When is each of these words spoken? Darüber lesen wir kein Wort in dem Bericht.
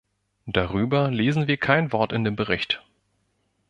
Darüber 0.47 1.11
lesen 1.11 1.45
wir 1.47 1.57
kein 1.57 1.91
Wort 1.91 2.11
in 2.11 2.23
dem 2.23 2.35
Bericht. 2.35 2.83